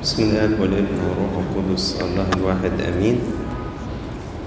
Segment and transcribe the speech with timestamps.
[0.00, 3.20] بسم الله والابن والروح القدس الله الواحد آمين.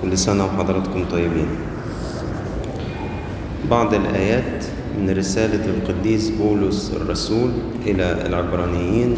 [0.02, 1.52] كل سنة وحضراتكم طيبين.
[3.70, 4.66] بعض الآيات
[4.98, 7.52] من رسالة القديس بولس الرسول
[7.86, 9.12] إلى العبرانيين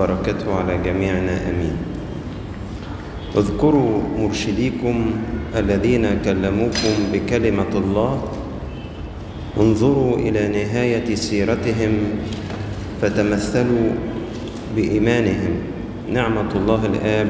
[0.00, 1.76] بركته على جميعنا آمين.
[3.36, 4.96] اذكروا مرشديكم
[5.52, 8.12] الذين كلموكم بكلمة الله.
[9.60, 11.92] انظروا إلى نهاية سيرتهم
[13.04, 13.88] فتمثلوا
[14.76, 15.73] بإيمانهم.
[16.14, 17.28] نعمة الله الآب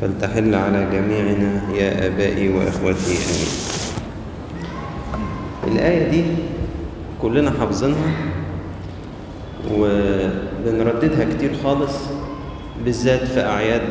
[0.00, 3.48] فلتحل على جميعنا يا آبائي واخوتي آمين.
[5.66, 6.24] الآية دي
[7.22, 8.12] كلنا حافظينها
[9.74, 11.92] وبنرددها كتير خالص
[12.84, 13.82] بالذات في أعياد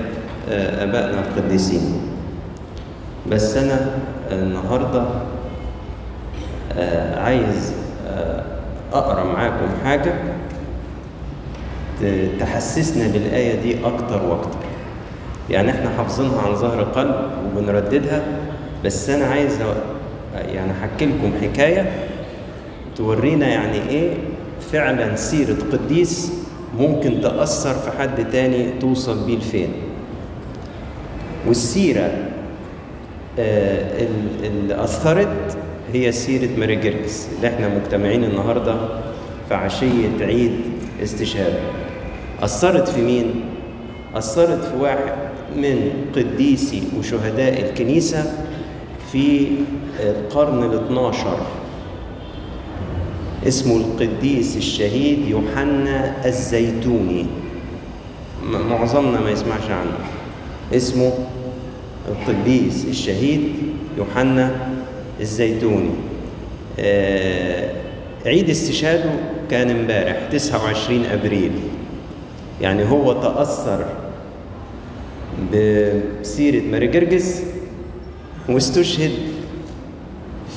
[0.49, 2.01] آبائنا القديسين.
[3.31, 3.91] بس أنا
[4.31, 5.05] النهارده
[7.17, 7.73] عايز
[8.93, 10.13] أقرأ معاكم حاجة
[12.39, 14.57] تحسسنا بالآية دي أكتر وأكتر.
[15.49, 18.23] يعني إحنا حافظينها عن ظهر قلب وبنرددها
[18.85, 19.57] بس أنا عايز
[20.35, 21.91] يعني أحكي لكم حكاية
[22.95, 24.13] تورينا يعني إيه
[24.71, 26.31] فعلا سيرة قديس
[26.79, 29.69] ممكن تأثر في حد تاني توصل بيه لفين.
[31.47, 32.11] والسيرة
[33.39, 35.57] اللي أثرت
[35.93, 38.75] هي سيرة ماري جرجس اللي إحنا مجتمعين النهاردة
[39.49, 40.51] في عشية عيد
[41.03, 41.59] استشهاده
[42.41, 43.41] أثرت في مين؟
[44.15, 45.13] أثرت في واحد
[45.55, 48.33] من قديسي وشهداء الكنيسة
[49.11, 49.47] في
[49.99, 51.37] القرن ال 12
[53.47, 57.25] اسمه القديس الشهيد يوحنا الزيتوني.
[58.69, 59.97] معظمنا ما يسمعش عنه.
[60.73, 61.13] اسمه
[62.07, 63.41] القديس الشهيد
[63.97, 64.51] يوحنا
[65.21, 65.89] الزيتوني.
[68.25, 69.09] عيد استشهاده
[69.51, 71.51] كان امبارح 29 أبريل.
[72.61, 73.85] يعني هو تأثر
[75.53, 77.43] بسيرة ماري جرجس
[78.49, 79.11] واستشهد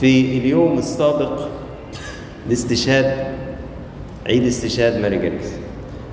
[0.00, 1.40] في اليوم السابق
[2.48, 3.34] لاستشهاد
[4.26, 5.52] عيد استشهاد ماري جرجس.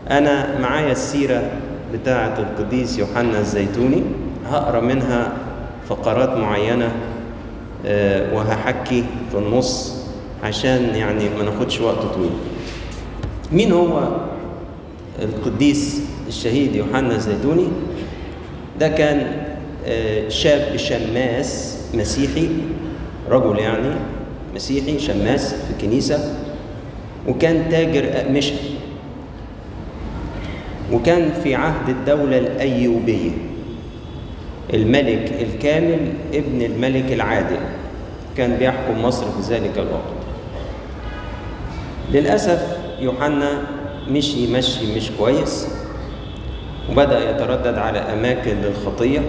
[0.09, 1.51] أنا معايا السيرة
[1.93, 4.03] بتاعة القديس يوحنا الزيتوني
[4.45, 5.33] هقرأ منها
[5.89, 6.91] فقرات معينة
[8.33, 9.97] وهحكي في النص
[10.43, 12.31] عشان يعني ما ناخدش وقت طويل.
[13.51, 14.09] مين هو
[15.21, 17.67] القديس الشهيد يوحنا الزيتوني.
[18.79, 19.47] ده كان
[20.29, 22.49] شاب شماس مسيحي
[23.29, 23.95] رجل يعني
[24.55, 26.35] مسيحي شماس في الكنيسة
[27.27, 28.55] وكان تاجر أقمشة
[30.93, 33.31] وكان في عهد الدولة الأيوبية
[34.73, 35.99] الملك الكامل
[36.33, 37.59] ابن الملك العادل.
[38.37, 40.17] كان بيحكم مصر في ذلك الوقت.
[42.11, 43.61] للأسف يوحنا
[44.11, 45.67] مشي مشي مش كويس.
[46.91, 49.19] وبدأ يتردد على أماكن للخطية.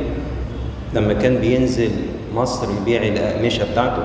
[0.94, 1.90] لما كان بينزل
[2.34, 4.02] مصر يبيع الأقمشة بتاعته.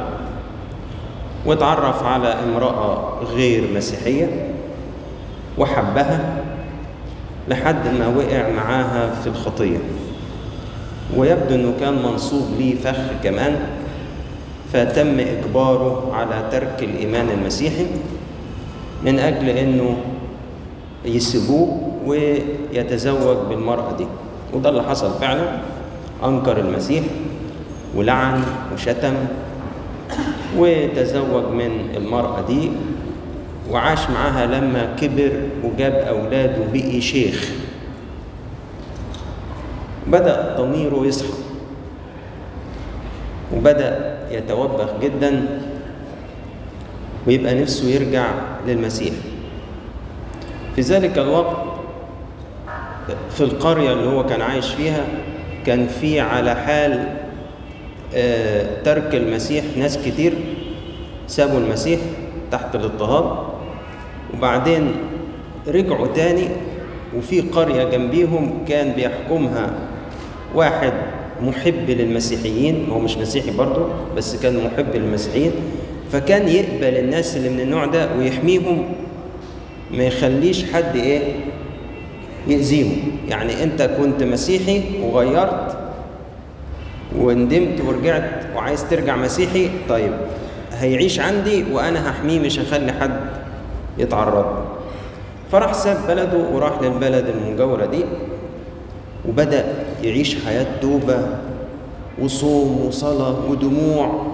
[1.45, 4.53] واتعرف على امرأة غير مسيحية.
[5.57, 6.44] وحبها
[7.47, 9.78] لحد ما وقع معاها في الخطية.
[11.17, 13.59] ويبدو إنه كان منصوب ليه فخ كمان.
[14.73, 17.85] فتم إجباره على ترك الإيمان المسيحي.
[19.06, 19.97] من أجل إنه
[21.06, 24.08] يسيبوه ويتزوج بالمرأة دي.
[24.53, 25.58] وده اللي حصل فعلا.
[26.24, 27.03] أنكر المسيح
[27.96, 28.44] ولعن
[28.74, 29.13] وشتم
[30.58, 32.72] وتزوج من المرأة دي
[33.72, 35.31] وعاش معاها لما كبر
[35.63, 37.52] وجاب أولاده وبقي شيخ.
[40.08, 41.34] بدأ ضميره يصحى.
[43.56, 45.47] وبدأ يتوبخ جدا.
[47.28, 48.25] ويبقى نفسه يرجع
[48.68, 49.13] للمسيح.
[50.75, 51.56] في ذلك الوقت
[53.31, 55.06] في القرية اللي هو كان عايش فيها
[55.66, 57.07] كان في على حال
[58.85, 59.63] ترك المسيح.
[59.78, 60.33] ناس كتير
[61.28, 62.00] سابوا المسيح
[62.51, 63.47] تحت الاضطهاد
[64.33, 64.91] وبعدين
[65.67, 66.47] رجعوا تاني
[67.17, 69.69] وفي قرية جنبيهم كان بيحكمها
[70.56, 70.94] واحد
[71.42, 72.88] محب للمسيحيين.
[72.89, 73.88] هو مش مسيحي برضه
[74.18, 75.51] بس كان محب للمسيحيين.
[76.12, 78.86] فكان يقبل الناس اللي من النوع ده ويحميهم.
[79.94, 81.22] ما يخليش حد إيه
[82.48, 82.98] يأذيهم.
[83.30, 85.78] يعني انت كنت مسيحي وغيرت
[87.18, 90.12] وندمت ورجعت وعايز ترجع مسيحي طيب
[90.74, 93.19] هيعيش عندي وأنا هحميه مش هخلي حد
[93.98, 94.66] يتعرض.
[95.51, 98.04] فراح ساب بلده وراح للبلد المجاورة دي
[99.30, 99.66] وبدأ
[100.04, 101.28] يعيش حياة توبة
[102.22, 104.25] وصوم وصلاة ودموع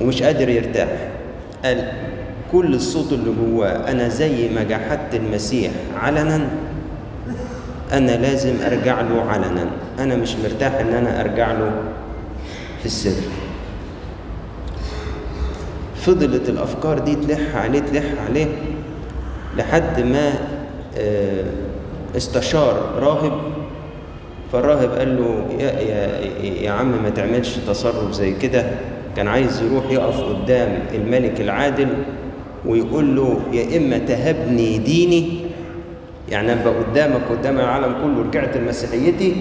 [0.00, 0.88] ومش قادر يرتاح.
[1.64, 1.92] قال
[2.52, 6.48] كل الصوت اللي جواه أنا زي ما جحدت المسيح علنا.
[7.92, 9.66] أنا لازم أرجع له علنا.
[9.98, 11.70] أنا مش مرتاح إن أنا أرجع له
[12.80, 13.22] في السر.
[15.96, 18.46] فضلت الأفكار دي تلح عليه تلح عليه
[19.56, 20.32] لحد ما
[22.16, 23.40] استشار راهب.
[24.52, 28.70] فالراهب قال له يا, يا, يا عم ما تعملش تصرف زي كده.
[29.16, 31.88] كان عايز يروح يقف قدام الملك العادل
[32.66, 35.40] ويقول له يا إما تهبني ديني.
[36.28, 39.36] يعني أبقى قدامك قدام العالم كله رجعت لمسيحيتي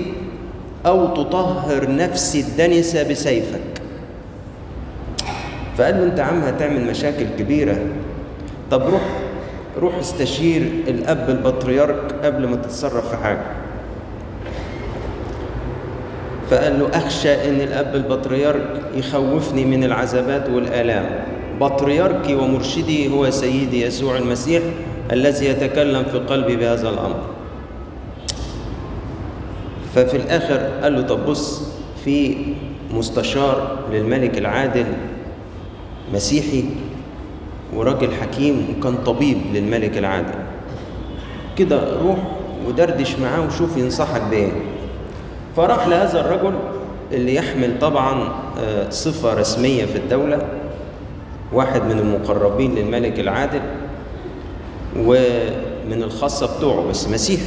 [0.86, 3.82] أو تطهر نفسي الدنسة بسيفك.
[5.78, 7.78] فقال له أنت عم هتعمل مشاكل كبيرة.
[8.72, 9.02] طب روح
[9.82, 13.46] روح استشير الأب البطريرك قبل ما تتصرف في حاجة.
[16.50, 21.37] فقال له أخشى إن الأب البطريرك يخوفني من العذابات والآلام.
[21.60, 24.64] بطريركي ومرشدي هو سيدي يسوع المسيح
[25.12, 27.20] الذي يتكلم في قلبي بهذا الأمر.
[29.96, 31.62] ففي الآخر قال له طب بص
[32.06, 32.38] في
[32.94, 34.86] مستشار للملك العادل
[36.14, 36.64] مسيحي
[37.76, 40.36] وراجل حكيم وكان طبيب للملك العادل.
[41.58, 42.18] كده روح
[42.68, 44.52] ودردش معاه وشوف ينصحك بإيه.
[45.56, 46.54] فراح لهذا الرجل
[47.12, 48.34] اللي يحمل طبعا
[48.90, 50.42] صفة رسمية في الدولة.
[51.54, 53.62] واحد من المقربين للملك العادل
[54.98, 57.44] ومن الخاصة بتوعه بس مسيحي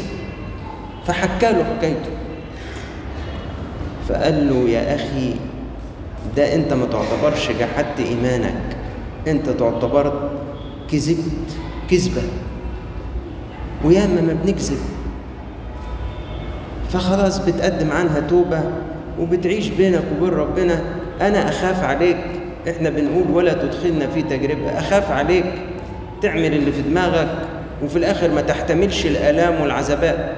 [1.07, 2.11] فحكى له حكايته.
[4.09, 5.35] فقال له يا أخي
[6.37, 8.77] ده أنت ما تعتبرش جحدت إيمانك.
[9.29, 10.31] أنت تعتبر
[10.93, 11.57] كذبت
[11.91, 12.23] كذبة.
[13.85, 14.79] وياما ما بنكذب.
[16.89, 18.63] فخلاص بتقدم عنها توبة
[19.21, 20.83] وبتعيش بينك وبين ربنا.
[21.21, 22.40] أنا أخاف عليك.
[22.69, 24.79] إحنا بنقول ولا تدخلنا في تجربة.
[24.79, 25.45] أخاف عليك
[26.23, 27.29] تعمل اللي في دماغك
[27.85, 30.33] وفي الآخر ما تحتملش الآلام والعذابات.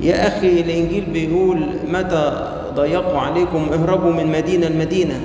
[0.00, 5.20] يا أخي الإنجيل بيقول متى ضيقوا عليكم؟ اهربوا من مدينة لمدينة.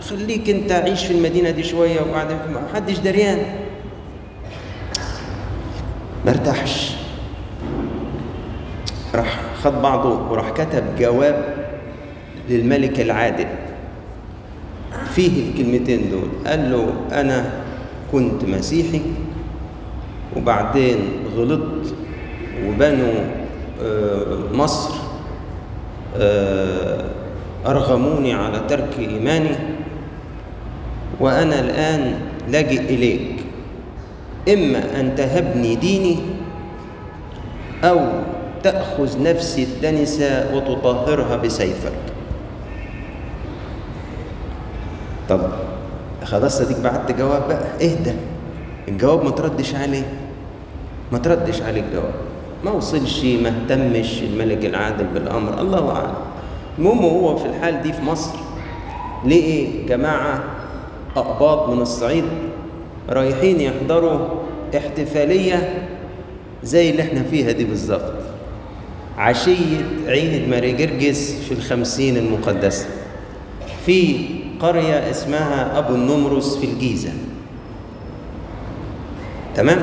[0.00, 3.38] خليك أنت عيش في المدينة دي شوية وبعدين ما حدش دريان.
[6.24, 6.92] ما ارتاحش.
[9.14, 11.44] راح خد بعضه وراح كتب جواب
[12.48, 13.46] للملك العادل.
[15.14, 16.28] فيه الكلمتين دول.
[16.46, 17.52] قال له أنا
[18.12, 19.00] كنت مسيحي
[20.36, 20.98] وبعدين
[21.36, 21.94] غلطت
[22.66, 23.14] وبنوا
[24.52, 24.90] مصر
[27.66, 29.56] أرغموني على ترك إيماني
[31.20, 33.30] وأنا الآن لاجئ إليك.
[34.48, 36.16] إما أن تهبني ديني
[37.84, 38.00] أو
[38.62, 42.13] تأخذ نفسي الدنسة وتطهرها بسيفك.
[45.28, 45.40] طب
[46.24, 47.64] خلاص اديك بعت جواب بقى.
[47.86, 48.12] اهدى.
[48.88, 50.06] الجواب ما تردش عليه.
[51.12, 52.14] ما تردش عليه الجواب.
[52.64, 54.22] ما وصلش ما اهتمش.
[54.22, 55.60] الملك العادل بالأمر.
[55.60, 56.14] الله أعلم.
[56.78, 58.36] المهم هو في الحال دي في مصر.
[59.26, 60.44] لقي جماعة
[61.16, 62.24] أقباط من الصعيد
[63.10, 64.18] رايحين يحضروا
[64.76, 65.86] احتفالية
[66.64, 68.12] زي اللي إحنا فيها دي بالظبط.
[69.18, 69.76] عشية
[70.06, 72.86] عيد ماري جرجس في الخمسين المقدسة.
[73.86, 74.26] في
[74.60, 77.12] قرية اسمها أبو النمرس في الجيزة.
[79.54, 79.82] تمام؟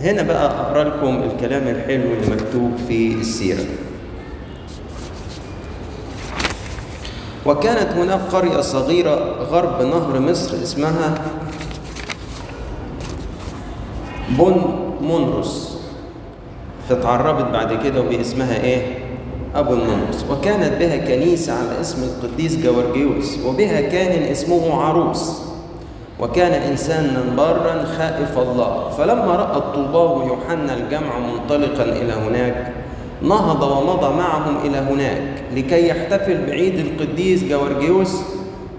[0.00, 3.64] هنا بقى أقرأ لكم الكلام الحلو اللي مكتوب في السيرة.
[7.46, 9.14] وكانت هناك قرية صغيرة
[9.50, 11.14] غرب نهر مصر اسمها
[14.28, 14.62] بن
[15.00, 15.78] منرس
[16.88, 19.05] فتعربت بعد كده وباسمها إيه؟
[19.56, 25.42] أبو النمرس وكانت بها كنيسة على اسم القديس جورجيوس وبها كان اسمه عروس.
[26.20, 28.88] وكان إنسانا بارا خائف الله.
[28.98, 32.72] فلما رأى الطوباء ويوحنا الجمع منطلقا إلى هناك
[33.22, 35.22] نهض ومضى معهم إلى هناك
[35.56, 38.16] لكي يحتفل بعيد القديس جورجيوس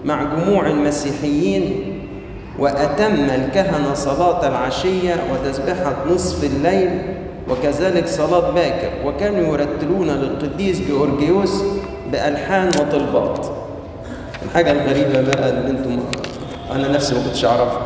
[0.05, 1.93] مع جموع المسيحيين
[2.59, 6.89] وأتم الكهنة صلاة العشية وتسبحة نصف الليل
[7.49, 8.89] وكذلك صلاة باكر.
[9.05, 11.63] وكانوا يرتلون للقديس جورجيوس
[12.11, 13.47] بألحان وطلبات.
[14.45, 15.99] الحاجة الغريبة بقى اللي أنتم
[16.71, 17.81] أنا نفسي ما كنتش أعرفها.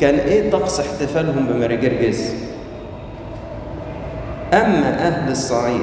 [0.00, 2.34] كان إيه طقس احتفالهم بماري جرجس
[4.52, 5.80] أما أهل الصعيد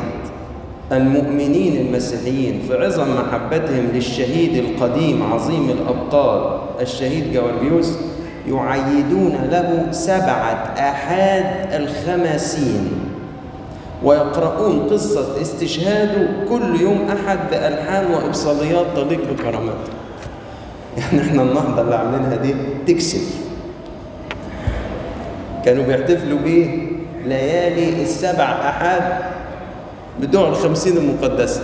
[0.92, 7.94] المؤمنين المسيحيين في عظم محبتهم للشهيد القديم عظيم الأبطال الشهيد جورجيوس
[8.48, 12.91] يعيدون له سبعة احاد الخماسين
[14.03, 19.74] ويقرؤون قصة استشهاده كل يوم أحد بألحان وإبصاليات تليق بكرامته
[20.98, 22.55] يعني إحنا النهضة اللي عاملينها دي
[22.88, 23.36] تكسف
[25.65, 26.88] كانوا بيحتفلوا بيه
[27.25, 29.01] ليالي السبع أحد
[30.22, 31.63] بتوع الخمسين المقدسة.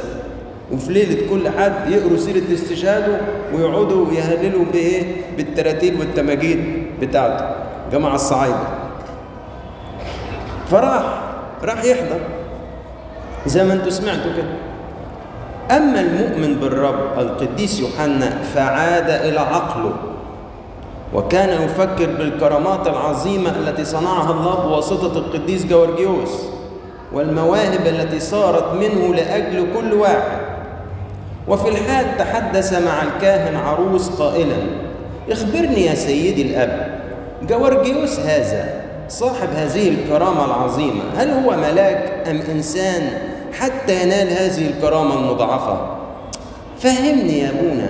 [0.72, 3.22] وفي ليلة كل حد يقروا سيرة استشهاده
[3.54, 5.04] ويقعدوا يهللوا بإيه؟
[5.38, 7.46] بالتراتيل والتماجيد بتاعته.
[7.92, 8.68] جماعة الصعايدة.
[10.72, 11.22] فراح
[11.64, 12.20] راح يحضر.
[13.46, 14.56] زي ما أنتوا سمعتوا كده.
[15.78, 19.94] أما المؤمن بالرب القديس يوحنا فعاد إلى عقله.
[21.14, 26.44] وكان يفكر بالكرامات العظيمة التي صنعها الله بواسطة القديس جورجيوس
[27.14, 30.45] والمواهب التي صارت منه لأجل كل واحد.
[31.48, 34.56] وفي الحال تحدث مع الكاهن عروس قائلا
[35.32, 37.00] اخبرني يا سيدي الأب
[37.50, 43.10] جورجيوس هذا صاحب هذه الكرامة العظيمة هل هو ملاك أم إنسان
[43.54, 45.96] حتى ينال هذه الكرامة المضاعفة؟
[46.80, 47.90] فهمني يا أبونا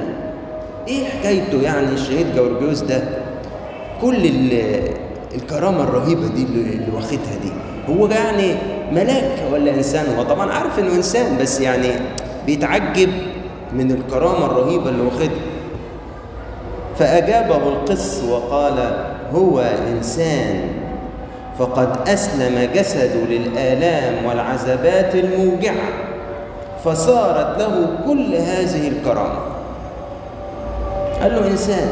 [0.88, 3.04] إيه حكايته يعني الشهيد جورجيوس ده؟
[4.02, 4.30] كل
[5.36, 7.52] الكرامة الرهيبة دي اللي واخدها دي
[7.90, 8.56] هو يعني
[8.92, 11.88] ملاك ولا إنسان؟ هو طبعا عارف إنه إنسان بس يعني
[12.46, 13.10] بيتعجب
[13.78, 15.46] من الكرامة الرهيبة اللي واخدها.
[17.00, 18.74] فأجابه القس وقال
[19.34, 19.60] هو
[19.92, 20.62] إنسان
[21.60, 25.90] فقد أسلم جسده للآلام والعذابات الموجعة
[26.86, 29.40] فصارت له كل هذه الكرامة.
[31.22, 31.90] قال له إنسان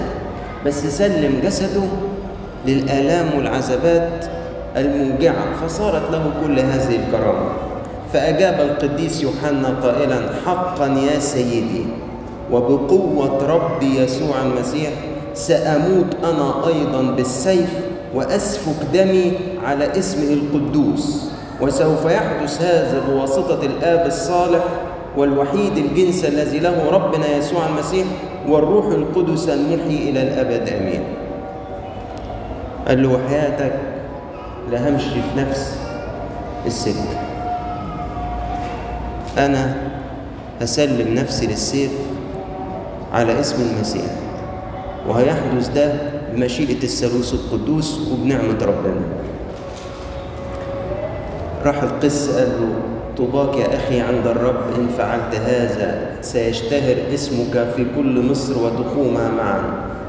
[0.65, 1.83] بس سلم جسده
[2.65, 4.25] للآلام والعذابات
[4.77, 7.49] الموجعة فصارت له كل هذه الكرامة.
[8.13, 11.85] فأجاب القديس يوحنا قائلا حقا يا سيدي
[12.51, 14.89] وبقوة ربي يسوع المسيح
[15.33, 17.69] سأموت أنا أيضا بالسيف
[18.15, 19.31] وأسفك دمي
[19.65, 21.23] على اسمه القدوس
[21.61, 24.63] وسوف يحدث هذا بواسطة الآب الصالح
[25.17, 28.05] والوحيد الجنس الذي له ربنا يسوع المسيح
[28.49, 30.69] والروح القدس المحيي إلى الأبد.
[30.69, 31.03] آمين.
[32.87, 33.73] قال له وحياتك
[34.71, 35.77] لا همشي في نفس
[36.65, 37.32] السكة
[39.37, 39.75] أنا
[40.61, 41.91] هسلم نفسي للسيف
[43.13, 44.11] على اسم المسيح
[45.07, 45.93] وهيحدث ده
[46.33, 49.01] بمشيئة الثالوث القدوس وبنعمة ربنا.
[51.65, 52.69] راح القس قال له
[53.17, 59.61] طوباك يا أخي عند الرب إن فعلت هذا سيشتهر اسمك في كل مصر وتخومها معا.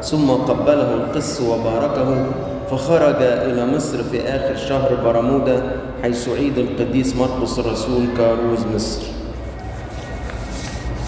[0.03, 2.27] ثم قبله القس وباركه
[2.71, 5.63] فخرج إلى مصر في آخر شهر برمودا
[6.03, 9.03] حيث عيد القديس مرقس الرسول كاروز مصر.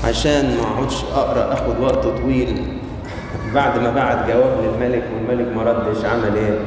[0.04, 2.62] عشان ما أقعدش أقرأ آخد وقت طويل
[3.54, 6.58] بعد ما بعت جواب للملك والملك ما ردش عمل إيه؟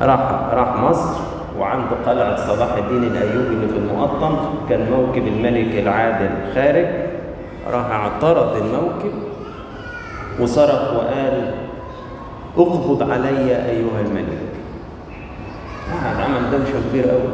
[0.00, 0.18] راح
[0.52, 1.20] راح مصر
[1.58, 4.36] وعنده قلعة صلاح الدين الأيوبي اللي في المقطم
[4.68, 6.86] كان موكب الملك العادل خارج
[7.72, 9.12] راح اعترض الموكب
[10.40, 11.54] وصرخ وقال
[12.58, 14.38] اقبض علي أيها الملك.
[15.92, 17.32] قعد عمل دوشة كبيرة أوي.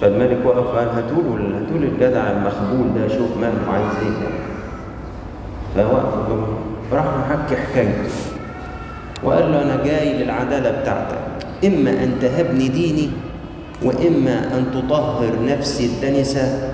[0.00, 4.28] فالملك وقف قال هاتوا له هاتوا الجدع المخبول ده شوف ماله عايز إيه.
[5.84, 6.30] فوقف
[6.92, 8.10] راح محكي حكايته.
[9.22, 11.18] وقال له أنا جاي للعدالة بتاعتك.
[11.64, 13.10] إما أن تهبني ديني
[13.82, 16.72] وإما أن تطهر نفسي الدنسة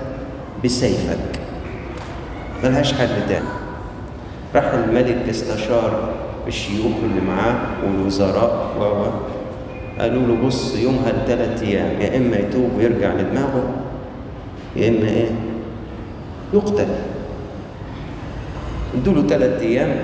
[0.63, 1.39] بسيفك.
[2.63, 3.45] ملهاش حل تاني.
[4.55, 6.09] راح الملك استشار
[6.51, 7.55] الشيوخ اللي معاه
[7.85, 8.51] والوزراء.
[8.79, 8.83] و
[10.01, 13.63] قالوا له بص يومها لثلاث أيام يا إما يتوب ويرجع لدماغه
[14.75, 15.31] يا إما إيه
[16.53, 16.87] يقتل.
[18.97, 19.95] ادوا له ثلاث أيام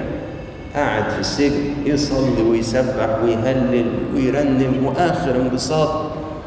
[0.75, 3.86] قاعد في السجن يصلي ويسبح ويهلل
[4.16, 5.89] ويرنم وآخر انبساط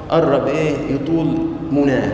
[0.09, 1.29] قرب إيه يطول
[1.73, 2.13] مناه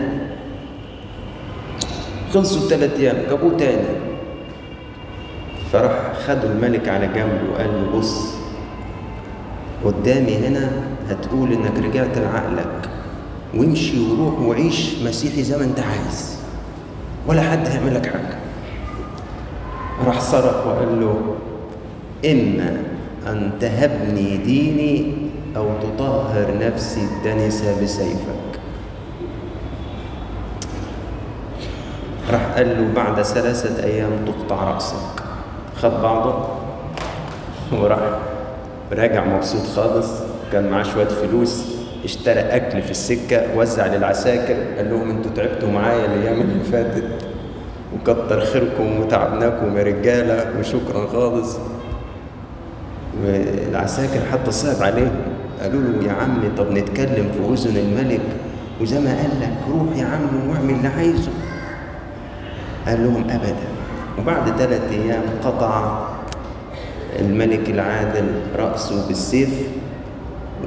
[2.33, 4.06] خلصوا الثلاث أيام جابوه تاني.
[5.73, 8.33] فراح خدوا الملك على جنب وقال له بص
[9.85, 10.71] قدامي هنا
[11.09, 12.89] هتقول إنك رجعت لعقلك
[13.55, 16.37] وامشي وروح وعيش مسيحي زي ما أنت عايز
[17.27, 18.37] ولا حد هيعمل لك حاجة.
[20.05, 21.35] راح صرخ وقال له
[22.31, 22.77] اما
[23.27, 25.13] أن تهبني ديني
[25.55, 28.59] أو تطهر نفسي الدنسه بسيفك.
[32.31, 35.26] راح قال له بعد ثلاثة أيام تقطع رأسك.
[35.81, 36.47] خد بعضه.
[37.71, 37.99] وراح
[38.93, 40.07] راجع مبسوط خالص.
[40.51, 41.65] كان معاه شوية فلوس.
[42.03, 44.55] اشترى أكل في السكة وزع للعساكر.
[44.77, 47.03] قال لهم أنتوا تعبتوا معايا الأيام اللي فاتت.
[47.95, 51.57] وكتر خيركم وتعبناكم يا رجالة وشكرا خالص.
[53.23, 55.15] والعساكر حتى صعب عليهم.
[55.61, 58.21] قالوا له يا عم طب نتكلم في أذن الملك.
[58.81, 61.31] وزي ما قال لك روح يا عم واعمل اللي عايزه.
[62.87, 63.76] قال لهم ابدا.
[64.19, 65.99] وبعد ثلاث أيام قطع
[67.19, 69.49] الملك العادل رأسه بالسيف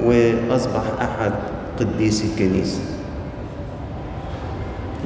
[0.03, 1.31] وأصبح أحد
[1.79, 2.79] قديس الكنيسة.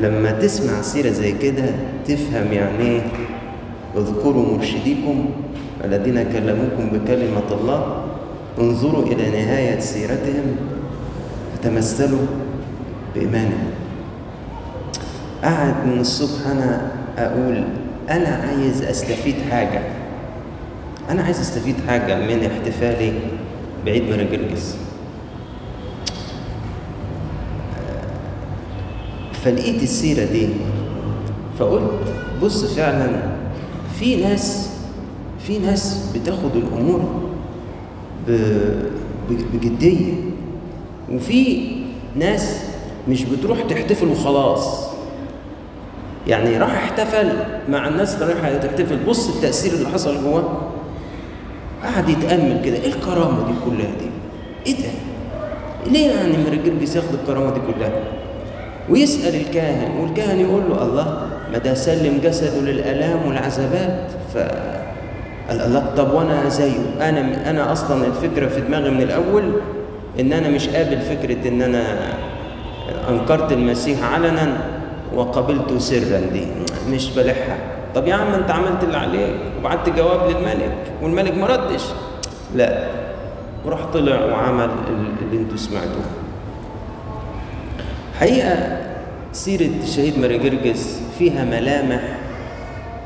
[0.01, 1.65] لما تسمع سيرة زي كده
[2.07, 3.01] تفهم يعني إيه؟
[3.97, 5.25] اذكروا مرشديكم
[5.83, 8.03] الذين كلموكم بكلمة الله
[8.59, 10.55] انظروا إلى نهاية سيرتهم
[11.53, 12.25] فتمثلوا
[13.15, 13.67] بإيمانهم.
[15.43, 17.63] قعد من الصبح أنا أقول
[18.09, 19.81] أنا عايز أستفيد حاجة.
[21.09, 23.13] أنا عايز أستفيد حاجة من احتفالي
[23.85, 24.77] بعيد ميلاد جرجس.
[29.43, 30.47] فلقيت السيرة دي
[31.59, 31.91] فقلت
[32.41, 33.09] بص فعلا
[34.00, 34.69] في ناس
[35.47, 37.29] في ناس بتاخد الأمور
[39.53, 40.13] بجدية
[41.12, 41.67] وفي
[42.15, 42.55] ناس
[43.09, 44.85] مش بتروح تحتفل وخلاص.
[46.27, 47.29] يعني راح احتفل
[47.70, 50.62] مع الناس اللي رايحه تحتفل بص التأثير اللي حصل جواه
[51.84, 54.10] قعد يتأمل كده إيه الكرامة دي كلها دي؟
[54.67, 54.89] إيه ده؟
[55.91, 57.89] ليه يعني مرجرجس ياخد الكرامة دي كلها؟
[58.89, 64.38] ويسأل الكاهن والكاهن يقول له الله ما ده سلم جسده للآلام والعذابات ف
[65.50, 69.44] قال الله طب وأنا زيه أنا أنا أصلا الفكرة في دماغي من الأول
[70.20, 71.84] إن أنا مش قابل فكرة إن أنا
[73.10, 74.58] أنكرت المسيح علنا
[75.13, 76.47] وقبلته سرا دي.
[76.89, 77.57] مش بلحها.
[77.95, 81.83] طب يا عم انت عملت اللي عليك وبعت جواب للملك والملك ما ردش.
[82.55, 82.88] لا.
[83.65, 84.69] وراح طلع وعمل
[85.21, 86.05] اللي أنتوا سمعتوه.
[88.19, 88.77] حقيقة
[89.33, 92.01] سيرة الشهيد ماري جرجس فيها ملامح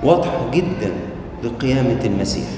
[0.03, 0.91] واضحة جدا
[1.43, 2.49] لقيامة المسيح.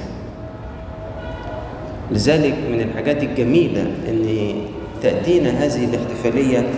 [2.12, 4.54] لذلك من الحاجات الجميلة أن
[5.04, 6.70] تأتينا هذه الاحتفالية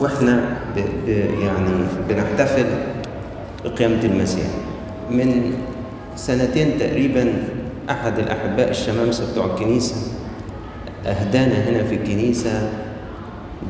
[0.00, 1.08] وإحنا ب ب
[1.42, 1.70] يعني
[2.08, 2.66] بنحتفل
[3.64, 4.46] بقيامة المسيح.
[5.10, 5.52] من
[6.16, 7.32] سنتين تقريبا
[7.90, 9.96] أحد الأحباء الشمامسة بتوع الكنيسة
[11.06, 12.68] أهدانا هنا في الكنيسة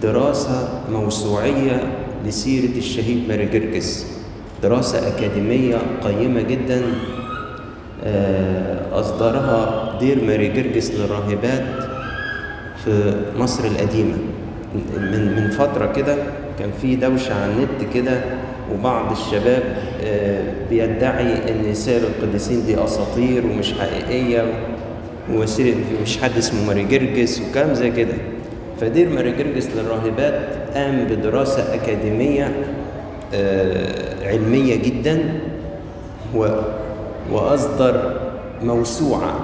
[0.03, 1.83] دراسة موسوعية
[2.27, 4.07] لسيرة الشهيد ماري جرجس.
[4.63, 6.83] دراسة أكاديمية قيمة جدا
[8.93, 11.65] أصدرها دير ماري جرجس للراهبات
[12.85, 14.17] في مصر القديمة.
[14.75, 16.17] من من فترة كده
[16.59, 18.21] كان في دوشة على النت كده
[18.75, 19.63] وبعض الشباب
[20.71, 24.45] بيدعي إن سير القديسين دي أساطير ومش حقيقية
[25.33, 28.15] وسيرة مش حد اسمه ماري جرجس وكلام زي كده.
[28.81, 30.41] فدير ماري جرجس للراهبات
[30.75, 32.53] قام بدراسة أكاديمية
[34.23, 35.23] علمية جدا
[36.35, 36.49] و
[37.33, 38.21] وأصدر
[38.63, 39.41] موسوعة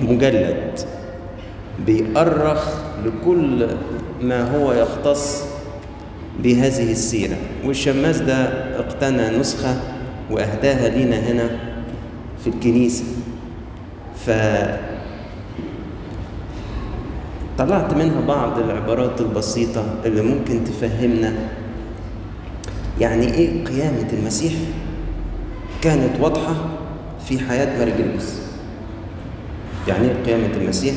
[0.00, 0.80] مجلد.
[1.86, 2.68] بيأرخ
[3.04, 3.66] لكل
[4.22, 5.42] ما هو يختص
[6.42, 7.36] بهذه السيرة.
[7.64, 8.34] والشماس ده
[8.78, 9.76] اقتنى نسخة
[10.30, 11.50] وأهداها لينا هنا
[12.44, 13.04] في الكنيسة.
[14.26, 14.30] ف
[17.58, 21.32] طلعت منها بعض العبارات البسيطة اللي ممكن تفهمنا
[23.00, 24.52] يعني إيه قيامة المسيح.
[25.82, 26.54] كانت واضحة
[27.28, 28.42] في حياة جرجس
[29.88, 30.94] يعني إيه قيامة المسيح؟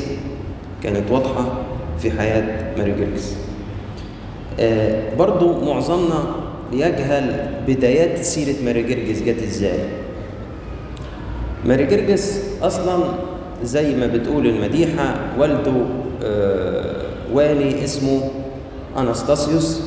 [0.82, 1.52] كانت واضحة
[1.98, 3.36] في حياة ماري جرجس
[4.60, 6.24] آه برضو معظمنا
[6.72, 9.78] يجهل بدايات سيرة ماري جرجس جت إزاي؟
[11.64, 13.04] ماري جرجس أصلا
[13.64, 15.72] زي ما بتقول المديحة والده
[16.24, 18.20] آه والي اسمه
[18.98, 19.80] أناستاسيوس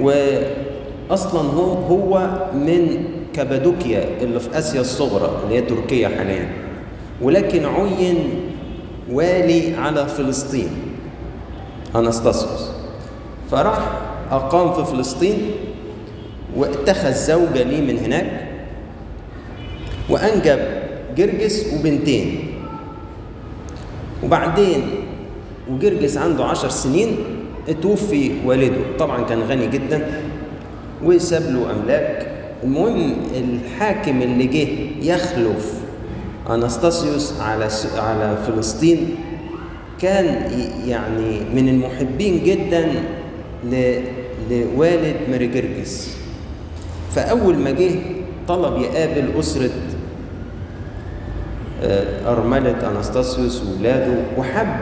[0.00, 6.48] وأصلا هو هو من كابادوكيا اللي في آسيا الصغرى اللي هي تركيا حاليا.
[7.22, 8.16] ولكن عين
[9.10, 10.68] والي على فلسطين.
[11.96, 12.70] أناستاسيوس
[13.50, 13.78] فراح
[14.30, 15.38] أقام في فلسطين
[16.56, 18.48] واتخذ زوجة ليه من هناك
[20.10, 20.58] وأنجب
[21.16, 22.46] جرجس وبنتين.
[24.24, 24.82] وبعدين
[25.70, 27.16] وجرجس عنده عشر سنين
[27.68, 28.96] اتوفي والده.
[28.98, 30.22] طبعا كان غني جدا
[31.04, 32.28] وساب له أملاك.
[32.64, 34.68] المهم الحاكم اللي جه
[35.12, 35.74] يخلف
[36.50, 39.14] أناستاسيوس على على فلسطين
[40.00, 40.50] كان
[40.86, 42.88] يعني من المحبين جدا
[44.50, 46.16] لوالد ماري جرجس
[47.14, 47.90] فأول ما جه
[48.48, 49.70] طلب يقابل أسرة
[52.26, 54.76] أرملة أناستاسيوس وولاده وحب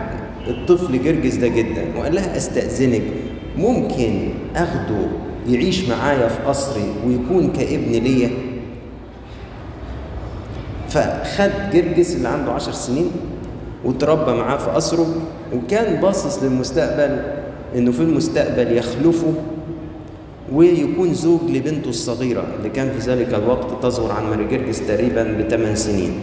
[0.49, 3.03] الطفل جرجس ده جدا وقال لها أستأذنك
[3.57, 5.07] ممكن أخده
[5.49, 8.31] يعيش معايا في قصري ويكون كابن ليا؟
[10.91, 13.11] فخد جرجس اللي عنده عشر سنين
[13.85, 15.07] وتربى معاه في قصره
[15.55, 17.23] وكان باصص للمستقبل
[17.77, 19.35] إنه في المستقبل يخلفه
[20.53, 25.77] ويكون زوج لبنته الصغيرة اللي كان في ذلك الوقت تصغر عن ماري جرجس تقريبا بثمان
[25.77, 26.21] سنين.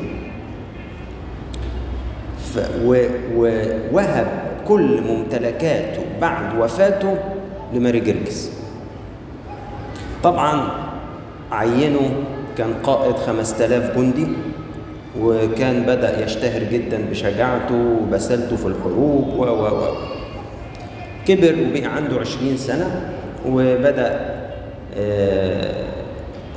[2.53, 4.27] ف ووهب
[4.67, 7.17] كل ممتلكاته بعد وفاته
[7.73, 8.51] لماري جرجس.
[10.23, 10.69] طبعا
[11.51, 12.09] عينه
[12.57, 14.27] كان قائد 5000 جندي.
[15.21, 19.95] وكان بدأ يشتهر جدا بشجاعته وبسالته في الحروب و و و.
[21.27, 23.09] كبر وبقى عنده 20 سنة
[23.49, 24.19] وبدأ
[24.97, 25.83] آه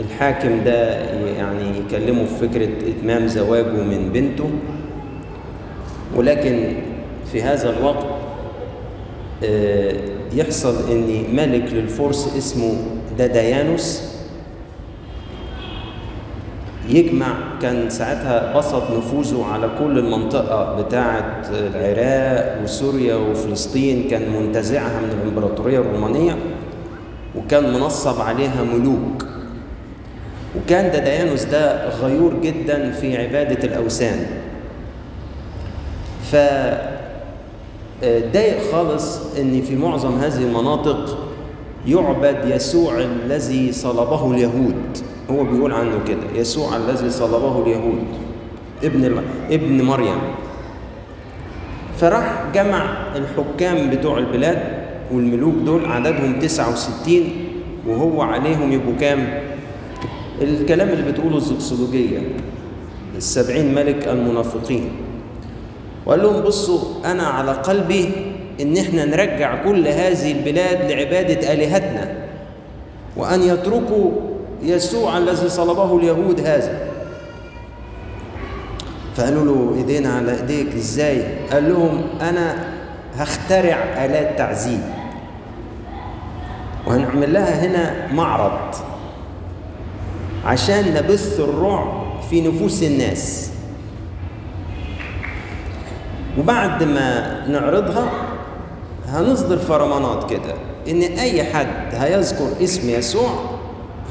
[0.00, 0.98] الحاكم ده
[1.38, 4.50] يعني يكلمه في فكرة إتمام زواجه من بنته.
[6.16, 6.72] ولكن
[7.32, 8.06] في هذا الوقت
[9.44, 9.92] آه
[10.32, 12.72] يحصل إن ملك للفرس اسمه
[13.18, 14.02] داديانوس.
[16.88, 17.26] يجمع.
[17.62, 24.08] كان ساعتها بسط نفوذه على كل المنطقة بتاعة العراق وسوريا وفلسطين.
[24.10, 26.36] كان منتزعها من الإمبراطورية الرومانية
[27.36, 29.26] وكان منصب عليها ملوك.
[30.56, 34.26] وكان داديانوس ده غيور جدا في عبادة الأوثان.
[36.32, 36.36] ف
[38.04, 41.18] ضايق خالص إن في معظم هذه المناطق
[41.86, 44.98] يعبد يسوع الذي صلبه اليهود.
[45.30, 48.02] هو بيقول عنه كده يسوع الذي صلبه اليهود
[48.84, 50.18] ابن ابن مريم.
[51.98, 54.58] فراح جمع الحكام بتوع البلاد
[55.12, 57.22] والملوك دول عددهم 69
[57.88, 59.42] وهو عليهم يبقوا كام؟
[60.42, 62.18] الكلام اللي بتقوله الزكسولوجية
[63.16, 64.90] السبعين ملك المنافقين.
[66.06, 68.08] وقال لهم بصوا أنا على قلبي
[68.60, 72.14] إن إحنا نرجع كل هذه البلاد لعبادة آلهتنا
[73.16, 74.10] وأن يتركوا
[74.62, 76.88] يسوع الذي صلبه اليهود هذا.
[79.16, 82.68] فقالوا له إيدينا على إيديك إزاي؟ قال لهم أنا
[83.16, 84.80] هخترع آلات تعذيب
[86.86, 88.74] وهنعمل لها هنا معرض
[90.44, 93.50] عشان نبث الرعب في نفوس الناس.
[96.38, 98.10] وبعد ما نعرضها
[99.08, 100.54] هنصدر فرمانات كده
[100.88, 103.30] إن أي حد هيذكر اسم يسوع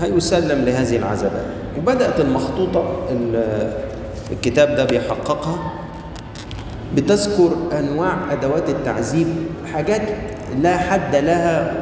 [0.01, 1.45] هيسلم لهذه العذابات
[1.77, 2.83] وبدأت المخطوطة
[4.31, 5.73] الكتاب ده بيحققها
[6.95, 9.27] بتذكر أنواع أدوات التعذيب
[9.73, 10.01] حاجات
[10.61, 11.73] لا حد لها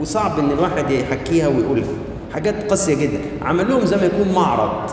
[0.00, 1.88] وصعب إن الواحد يحكيها ويقولها.
[2.34, 3.18] حاجات قاسية جدا.
[3.42, 4.90] عمل لهم زي ما يكون معرض.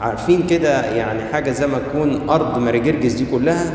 [0.00, 3.74] عارفين كده يعني حاجة زي ما تكون أرض ماريجرجس دي كلها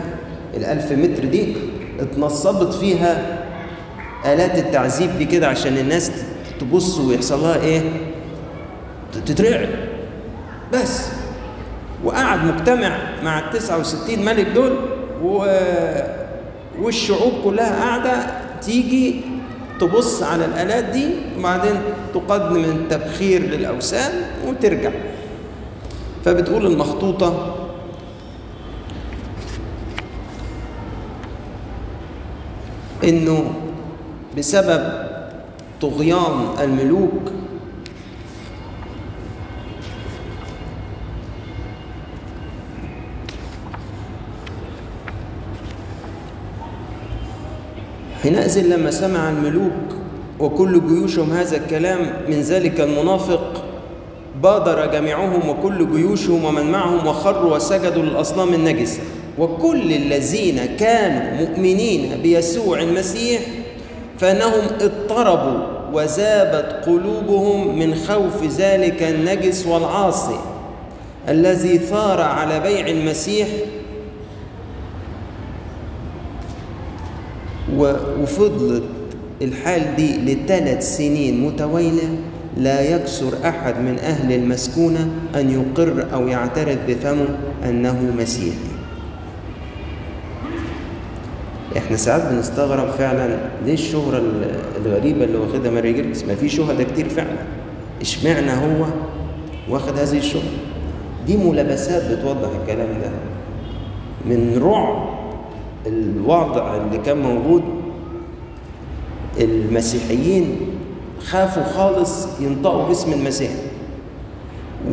[0.57, 1.55] الألف متر دي
[1.99, 3.37] اتنصبت فيها
[4.25, 6.11] آلات التعذيب دي كده عشان الناس
[6.59, 7.81] تبص ويحصل لها إيه؟
[9.25, 9.69] تترعب.
[10.73, 11.07] بس.
[12.03, 14.71] وقعد مجتمع مع ال 69 ملك دول
[15.23, 15.45] و...
[16.81, 18.27] والشعوب كلها قاعدة
[18.61, 19.21] تيجي
[19.79, 21.05] تبص على الآلات دي
[21.39, 21.75] وبعدين
[22.13, 24.11] تقدم التبخير للأوثان
[24.47, 24.91] وترجع.
[26.25, 27.55] فبتقول المخطوطة
[33.03, 33.53] إنه
[34.37, 34.91] بسبب
[35.81, 37.31] طغيان الملوك
[48.23, 49.71] حينئذ لما سمع الملوك
[50.39, 51.99] وكل جيوشهم هذا الكلام.
[52.29, 53.63] من ذلك المنافق
[54.43, 58.99] بادر جميعهم وكل جيوشهم ومن معهم وخروا وسجدوا للأصنام النجسه
[59.39, 63.41] وكل الذين كانوا مؤمنين بيسوع المسيح
[64.19, 65.59] فإنهم اضطربوا
[65.93, 70.39] وذابت قلوبهم من خوف ذلك النجس والعاصي
[71.29, 73.47] الذي ثار على بيع المسيح
[78.21, 78.83] وفضلت
[79.41, 82.07] الحال دي لثلاث سنين متوالية
[82.57, 87.27] لا يكسر أحد من أهل المسكونة أن يقر أو يعترف بفمه
[87.65, 88.57] أنه مسيحي.
[91.77, 94.23] إحنا ساعات بنستغرب فعلا ليه الشهرة
[94.85, 97.37] الغريبة اللي واخدها ماري جيركس ما في شهداء كتير فعلا.
[98.01, 98.85] إشمعنى هو
[99.69, 100.43] واخد هذه الشهرة؟
[101.27, 103.09] دي ملابسات بتوضح الكلام ده.
[104.25, 105.08] من رعب
[105.87, 107.63] الوضع اللي كان موجود
[109.39, 110.55] المسيحيين
[111.23, 113.51] خافوا خالص ينطقوا باسم المسيح.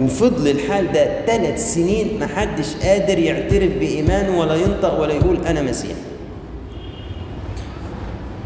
[0.01, 5.97] وفضل الحال ده ثلاث سنين محدش قادر يعترف بإيمانه ولا ينطق ولا يقول أنا مسيح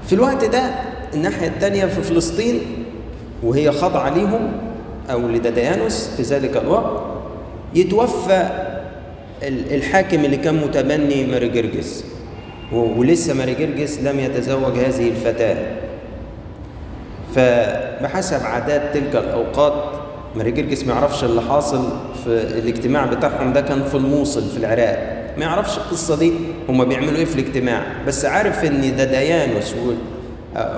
[0.07, 0.71] في الوقت ده
[1.15, 2.61] الناحية الثانية في فلسطين
[3.43, 4.53] وهي خاضعة ليهم
[5.11, 7.03] أو لداديانوس في ذلك الوقت
[7.75, 8.49] يتوفى
[9.43, 12.05] الحاكم اللي كان متبني ماري جرجس.
[12.73, 15.57] ولسه ماري جرجس لم يتزوج هذه الفتاة.
[17.35, 19.73] فبحسب عادات تلك الأوقات
[20.37, 21.89] ماري جرجس ما يعرفش اللي حاصل
[22.25, 25.21] في الاجتماع بتاعهم ده كان في الموصل في العراق.
[25.39, 26.33] ما يعرفش القصة دي
[26.69, 27.83] هما بيعملوا إيه في الاجتماع.
[28.07, 29.75] بس عارف إن ده ديانوس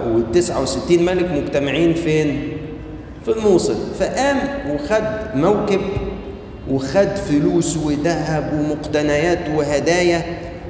[0.06, 2.48] وال 69 ملك مجتمعين فين؟
[3.24, 3.74] في الموصل.
[3.98, 4.36] فقام
[4.70, 5.02] وخد
[5.34, 5.80] موكب
[6.70, 10.22] وخد فلوس وذهب ومقتنيات وهدايا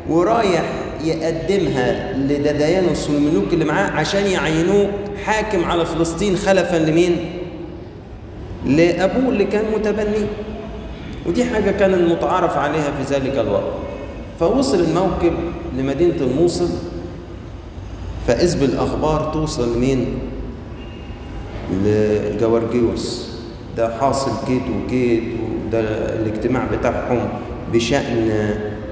[0.08, 0.62] ورايح
[1.04, 4.88] يقدمها لدديانوس والملوك اللي معاه عشان يعينوه
[5.24, 7.16] حاكم على فلسطين خلفا لمين؟
[8.66, 10.26] لأبوه اللي كان متبني
[11.26, 13.72] ودي حاجة كان المتعارف عليها في ذلك الوقت
[14.40, 15.32] فوصل الموكب
[15.78, 16.68] لمدينة الموصل
[18.26, 20.06] فإذ بالأخبار توصل مين؟
[21.84, 23.28] لجوارجيوس
[23.76, 25.22] ده حاصل كيت وكيت
[25.66, 25.80] وده
[26.14, 27.28] الاجتماع بتاعهم
[27.72, 28.30] بشأن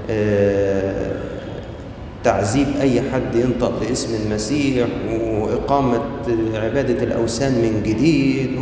[0.09, 1.20] آه
[2.23, 6.01] تعذيب أي حد ينطق باسم المسيح وإقامة
[6.53, 8.59] عبادة الأوثان من جديد.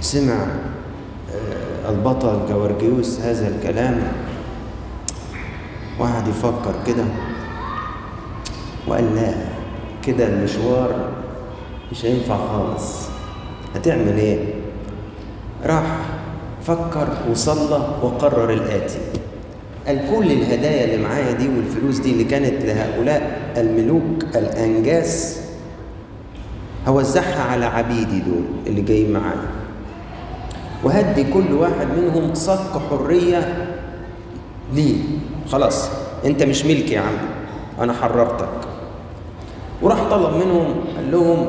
[0.00, 0.46] سمع
[1.88, 4.00] البطل جوارجيوس هذا الكلام.
[5.98, 7.04] وقعد يفكر كده
[8.88, 9.34] وقال لا
[10.02, 11.08] كده المشوار
[11.92, 13.08] مش هينفع خالص.
[13.74, 14.54] هتعمل إيه؟
[15.66, 15.98] راح
[16.62, 18.98] فكر وصلى وقرر الآتي.
[19.90, 25.40] قال كل الهدايا اللي معايا دي والفلوس دي اللي كانت لهؤلاء الملوك الأنجاس
[26.88, 29.48] هوزعها على عبيدي دول اللي جايين معايا.
[30.84, 33.66] وهدي كل واحد منهم صك حرية
[34.74, 34.96] ليه.
[35.48, 35.90] خلاص
[36.24, 37.14] أنت مش ملكي يا عم
[37.80, 38.48] أنا حررتك.
[39.82, 41.48] وراح طلب منهم قال لهم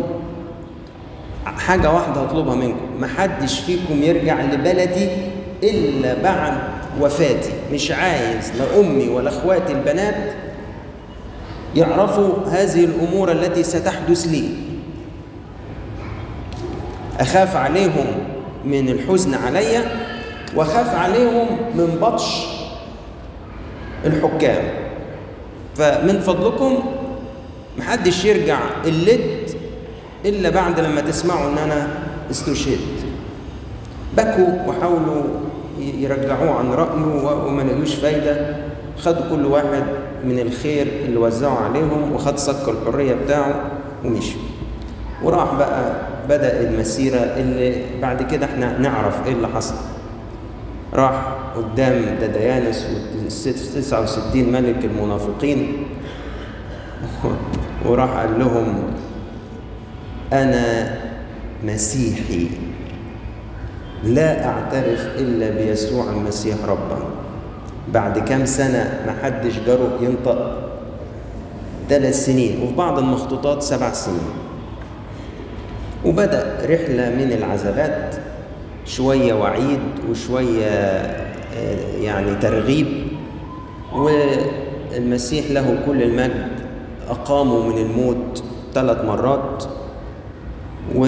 [1.45, 5.09] حاجة واحدة هطلبها منكم محدش فيكم يرجع لبلدي
[5.63, 6.53] إلا بعد
[6.99, 7.51] وفاتي.
[7.73, 10.33] مش عايز لا أمي ولا أخواتي البنات
[11.75, 14.49] يعرفوا هذه الأمور التي ستحدث لي.
[17.19, 18.05] أخاف عليهم
[18.65, 19.83] من الحزن عليا
[20.55, 22.45] وخاف عليهم من بطش
[24.05, 24.63] الحكام.
[25.75, 26.83] فمن فضلكم
[27.77, 29.49] محدش يرجع اللد
[30.25, 31.87] إلا بعد لما تسمعوا إن أنا
[32.31, 33.05] استشهدت.
[34.17, 35.23] بكوا وحاولوا
[35.81, 38.55] يرجعوه عن رأيه وما لقوش فايدة.
[38.99, 39.83] خدوا كل واحد
[40.23, 43.71] من الخير اللي وزعوا عليهم وخد صك الحرية بتاعه
[44.05, 44.35] ومشي.
[45.23, 45.93] وراح بقى
[46.29, 49.75] بدأ المسيرة اللي بعد كده إحنا نعرف إيه اللي حصل.
[50.93, 55.87] راح قدام دديانس وال 69 ملك المنافقين
[57.85, 58.83] وراح قال لهم
[60.33, 60.95] أنا
[61.63, 62.47] مسيحي.
[64.03, 66.99] لا أعترف إلا بيسوع المسيح ربا.
[67.93, 70.57] بعد كام سنة ما حدش جرؤ ينطق
[71.89, 74.31] ثلاث سنين وفي بعض المخطوطات سبع سنين.
[76.05, 78.15] وبدأ رحلة من العذابات
[78.85, 81.01] شوية وعيد وشوية
[82.01, 82.87] يعني ترغيب.
[83.93, 86.47] والمسيح له كل المجد
[87.09, 89.63] أقامه من الموت ثلاث مرات.
[90.95, 91.07] و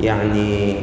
[0.00, 0.74] يعني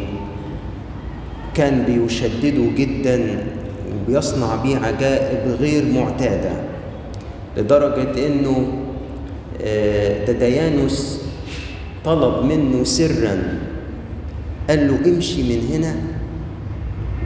[1.53, 3.45] كان بيشدده جدا
[3.93, 6.51] وبيصنع بيه عجائب غير معتادة
[7.57, 8.67] لدرجة إنه
[10.27, 11.21] دديانوس
[12.05, 13.59] طلب منه سرا
[14.69, 15.95] قال له امشي من هنا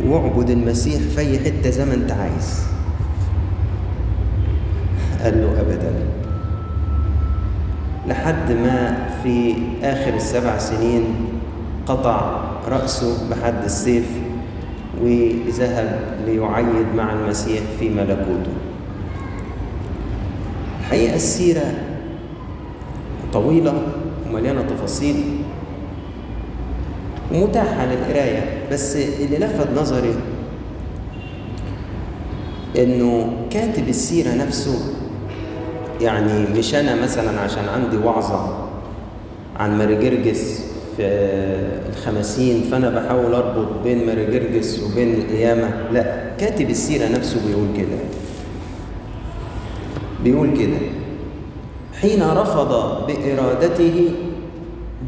[0.08, 2.64] واعبد المسيح في أي حتة زي ما أنت عايز.
[5.24, 5.94] قال له ابدا.
[8.08, 11.04] لحد ما في آخر السبع سنين
[11.88, 14.06] قطع راسه بحد السيف
[15.02, 18.52] وذهب ليعيد مع المسيح في ملكوته.
[20.80, 21.74] الحقيقة السيرة
[23.34, 23.74] طويلة
[24.30, 25.24] ومليانة تفاصيل
[27.34, 30.16] ومتاحة للقراية بس اللي لفت نظري
[32.78, 34.80] إنه كاتب السيرة نفسه
[36.02, 38.68] يعني مش أنا مثلا عشان عندي وعظة
[39.60, 39.96] عن ماري
[40.98, 41.04] في
[41.94, 44.26] الخمسين فأنا بحاول أربط بين ماري
[44.86, 47.98] وبين القيامه لا كاتب السيرة نفسه بيقول كده.
[50.24, 50.78] بيقول كده.
[52.02, 52.72] حين رفض
[53.08, 54.12] بإرادته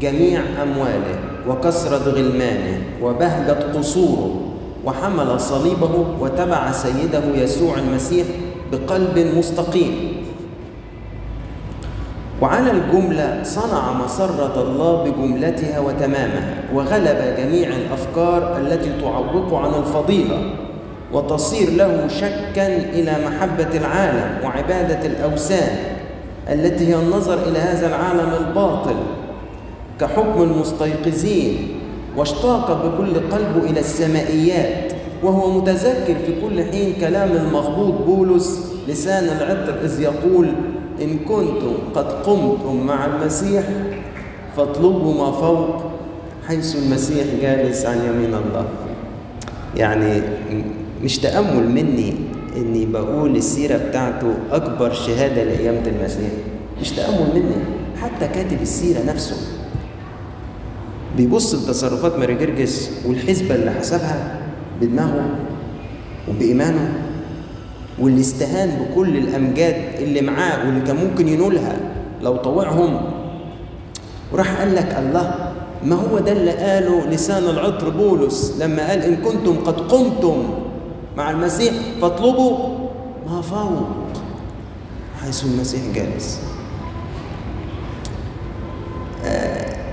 [0.00, 4.40] جميع أمواله وكثره غلمانه وبهجه قصوره
[4.84, 8.26] وحمل صليبه وتبع سيده يسوع المسيح
[8.72, 10.09] بقلب مستقيم.
[12.42, 20.54] وعلى الجملة صنع مسرة الله بجملتها وتمامها وغلب جميع الأفكار التي تعوق عن الفضيلة
[21.12, 25.76] وتصير له شكا إلى محبة العالم وعبادة الأوثان
[26.48, 28.96] التي هي النظر إلى هذا العالم الباطل
[30.00, 31.68] كحكم المستيقظين
[32.16, 39.84] واشتاق بكل قلبه إلى السمائيات وهو متذكر في كل حين كلام المغبوط بولس لسان العطر
[39.84, 40.52] إذ يقول
[41.00, 43.64] إن كنتم قد قمتم مع المسيح
[44.56, 45.82] فاطلبوا ما فوق
[46.48, 48.66] حيث المسيح جالس عن يمين الله.
[49.76, 50.22] يعني
[51.02, 52.14] مش تأمل مني
[52.56, 56.30] إني بقول السيرة بتاعته أكبر شهادة لقيامة المسيح.
[56.80, 57.56] مش تأمل مني
[58.02, 59.36] حتى كاتب السيرة نفسه.
[61.16, 64.40] بيبص لتصرفات ماري جرجس والحسبة اللي حسبها
[64.80, 65.24] بدماغه
[66.28, 66.92] وبإيمانه.
[68.00, 71.76] واللي استهان بكل الأمجاد اللي معاه واللي كان ممكن ينولها
[72.22, 73.00] لو طوعهم.
[74.32, 75.52] وراح قال لك الله
[75.84, 80.42] ما هو ده اللي قاله لسان العطر بولس لما قال إن كنتم قد قمتم
[81.16, 82.68] مع المسيح فاطلبوا
[83.30, 83.88] ما فوق
[85.22, 86.40] حيث المسيح جالس.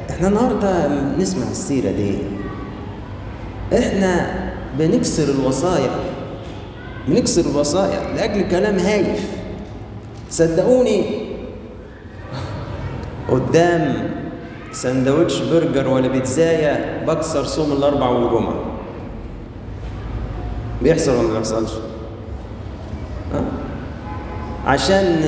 [0.10, 2.18] إحنا النهارده نسمع السيرة دي.
[3.78, 4.30] إحنا
[4.80, 5.90] بنكسر الوصايا.
[7.08, 9.32] بنكسر الوصايا لأجل كلام هايف.
[10.30, 11.28] صدقوني.
[13.32, 14.10] قدام
[14.72, 18.64] سندوتش برجر ولا بيتزاية بكسر صوم الأربع والجمعه
[20.82, 21.72] بيحصل ولا ما بيحصلش؟
[24.66, 25.26] عشان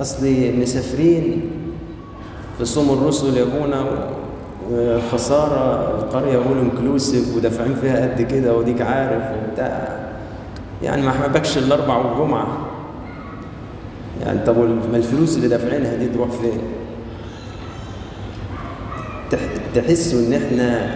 [0.00, 1.50] أصلي مسافرين
[2.58, 3.84] في صوم الرسل يا ابونا
[4.70, 10.11] وخساره القرية أقول انكلوسيف ودافعين فيها قد كده وديك عارف وبتاع.
[10.82, 12.46] يعني ما حبكش الاربع والجمعه
[14.26, 14.58] يعني طب
[14.92, 16.58] ما الفلوس اللي دافعينها دي تروح فين؟
[19.74, 20.90] تحسوا إن إحنا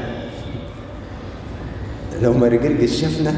[2.22, 3.35] لو ما رجرجش شافنا.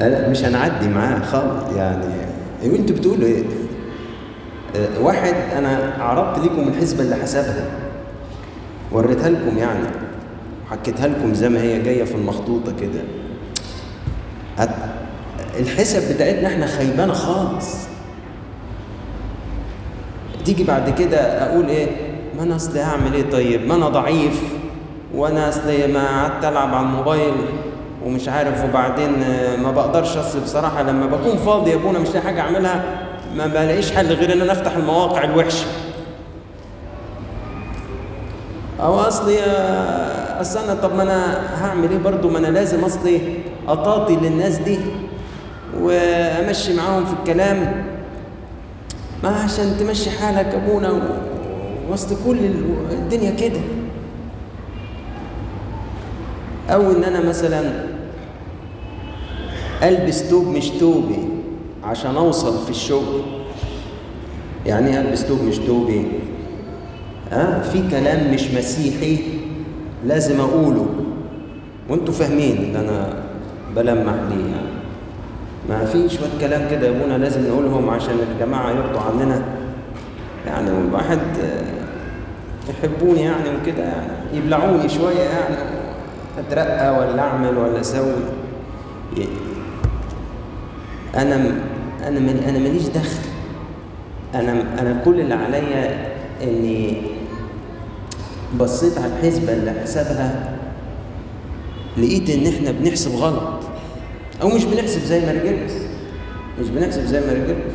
[0.00, 1.76] لا مش هنعدي معاه خالص.
[1.76, 2.14] يعني
[2.62, 3.44] أيوه أنتوا بتقولوا إيه؟
[5.00, 7.64] واحد أنا عرضت لكم الحسبة اللي حسبها.
[8.92, 9.86] وريتها لكم يعني.
[10.68, 13.00] وحكيتها لكم زي ما هي جاية في المخطوطة كده.
[15.58, 17.74] الحسب بتاعتنا إحنا خيبانه خالص.
[20.44, 21.86] تيجي بعد كده أقول إيه؟
[22.36, 24.42] ما أنا أصل هعمل إيه طيب؟ ما أنا ضعيف
[25.14, 27.34] وأنا أصل ما قعدت ألعب على الموبايل
[28.04, 29.10] ومش عارف وبعدين
[29.62, 32.84] ما بقدرش أصل بصراحة لما بكون فاضي يا ابونا مش لاقي حاجة أعملها
[33.36, 35.66] ما بلاقيش حل غير إن أنا أفتح المواقع الوحشة.
[38.80, 39.38] أو اصلي
[40.40, 43.20] اصل أنا طب ما أنا هعمل إيه برضو ما أنا لازم أصلي
[43.68, 44.78] أطاطي للناس دي
[45.80, 47.84] وأمشي معاهم في الكلام.
[49.22, 51.02] ما عشان تمشي حالك أبونا
[51.90, 52.38] وسط كل
[52.90, 53.60] الدنيا كده.
[56.70, 57.84] أو إن أنا مثلا
[59.82, 61.18] ألبس توب مش توبي
[61.84, 63.22] عشان أوصل في الشغل.
[64.66, 66.04] يعني إيه ألبس توب مش توبي؟
[67.32, 69.37] ها في كلام مش مسيحي.
[70.06, 70.86] لازم أقوله.
[71.88, 73.14] وأنتوا فاهمين اللي أنا
[73.76, 74.78] بلمح ليه يعني.
[75.68, 79.42] ما في شوية كلام كده يا أبونا لازم نقولهم عشان الجماعة يرضوا عننا.
[80.46, 81.18] يعني الواحد
[82.68, 84.12] يحبوني يعني وكده يعني.
[84.34, 85.56] يبلعوني شوية يعني.
[86.38, 88.12] أترقى ولا أعمل ولا أسوي.
[91.16, 91.34] أنا
[92.06, 93.28] أنا أنا ماليش دخل.
[94.34, 96.08] أنا أنا كل اللي عليا
[96.42, 97.02] إني
[98.56, 100.52] بصيت على الحسبة اللي حسبها
[101.96, 103.58] لقيت إن إحنا بنحسب غلط.
[104.42, 105.72] أو مش بنحسب زي ما رجلس
[106.60, 107.74] مش بنحسب زي مار جرجس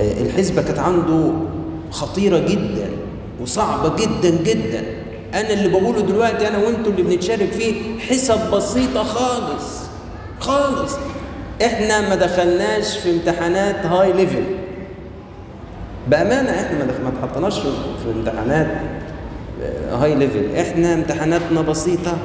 [0.00, 1.32] الحسبة كانت عنده
[1.90, 2.90] خطيرة جدا
[3.40, 4.84] وصعبة جدا جدا.
[5.34, 9.64] أنا اللي بقوله دلوقتي أنا وأنتوا اللي بنتشارك فيه حسب بسيطة خالص
[10.40, 10.92] خالص.
[11.64, 14.42] إحنا ما دخلناش في امتحانات high level
[16.08, 18.66] بأمانة إحنا ما اتحطناش في امتحانات
[19.92, 22.16] high level إحنا امتحاناتنا بسيطة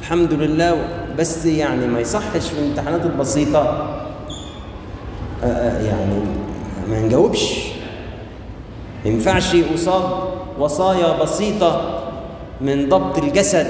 [0.00, 0.76] الحمد لله.
[1.18, 3.88] بس يعني ما يصحش في الامتحانات البسيطة.
[5.86, 6.20] يعني
[6.90, 7.68] ما نجاوبش.
[9.04, 10.02] ما ينفعش قصاد
[10.58, 12.00] وصايا بسيطة
[12.60, 13.66] من ضبط الجسد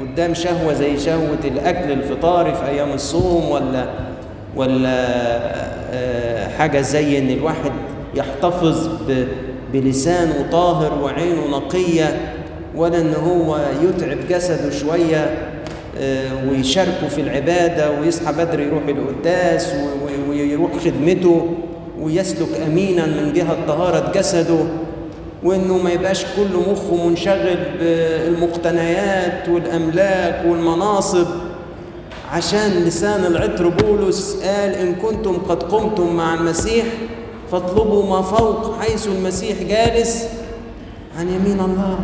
[0.00, 3.86] قدام شهوة زي شهوة الأكل الفطاري في أيام الصوم ولا
[4.56, 4.98] ولا
[6.58, 7.72] حاجة زي إن الواحد
[8.18, 8.88] يحتفظ
[9.72, 12.34] بلسانه طاهر وعينه نقية
[12.76, 15.48] ولا ان هو يتعب جسده شوية
[16.50, 19.72] ويشاركه في العبادة ويصحى بدري يروح القداس
[20.28, 21.54] ويروح خدمته
[22.00, 24.58] ويسلك أمينا من جهة طهارة جسده
[25.42, 31.26] وإنه ما يبقاش كل مخه منشغل بالمقتنيات والأملاك والمناصب.
[32.32, 36.84] عشان لسان العطر بولس قال إن كنتم قد قمتم مع المسيح
[37.52, 40.28] فاطلبوا ما فوق حيث المسيح جالس
[41.18, 41.98] عن يمين الله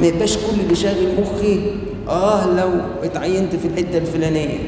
[0.00, 1.70] ما يبقاش كل اللي شاغل مخي
[2.08, 2.70] آه لو
[3.02, 4.58] اتعينت في الحتة الفلانية.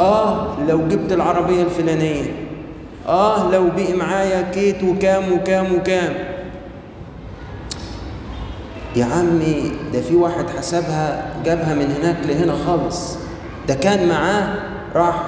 [0.00, 2.32] آه لو جبت العربية الفلانية.
[3.08, 6.14] آه لو بقي معايا كيت وكام وكام وكام.
[8.96, 13.16] يا عمي ده في واحد حسبها جابها من هناك لهنا خالص.
[13.68, 14.54] ده كان معاه
[14.94, 15.22] راح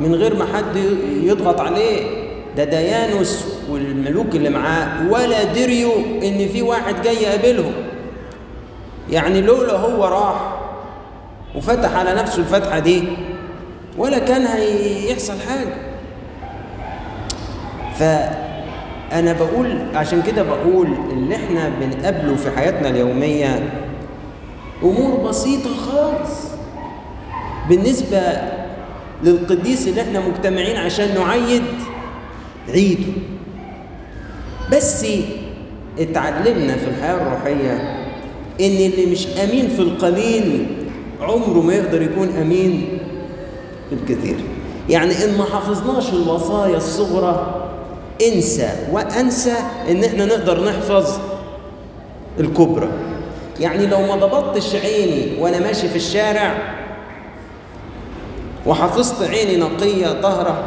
[0.00, 0.76] من غير ما حد
[1.22, 2.24] يضغط عليه.
[2.56, 7.72] ده ديانوس والملوك اللي معاه ولا دريوا إن في واحد جاي يقابلهم.
[9.10, 10.60] يعني لولا هو راح
[11.56, 13.02] وفتح على نفسه الفتحة دي
[13.98, 15.74] ولا كان هيحصل حاجة.
[17.98, 23.68] فأنا بقول عشان كده بقول اللي إحنا بنقابله في حياتنا اليومية
[24.82, 26.44] أمور بسيطة خالص.
[27.68, 28.18] بالنسبة
[29.24, 31.62] للقديس اللي إحنا مجتمعين عشان نعيد
[32.68, 33.12] عيده.
[34.72, 35.06] بس
[35.98, 37.72] اتعلمنا في الحياة الروحية
[38.60, 40.66] إن اللي مش أمين في القليل
[41.20, 42.98] عمره ما يقدر يكون أمين
[43.88, 44.36] في الكثير.
[44.88, 47.60] يعني إن ما حفظناش الوصايا الصغرى
[48.26, 49.54] انسى وأنسى
[49.90, 51.18] إن إحنا نقدر نحفظ
[52.40, 52.88] الكبرى.
[53.60, 56.74] يعني لو ما ضبطتش عيني وأنا ماشي في الشارع
[58.66, 60.64] وحفظت عيني نقية طهرة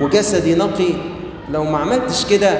[0.00, 0.94] وجسدي نقي.
[1.50, 2.58] لو ما عملتش كده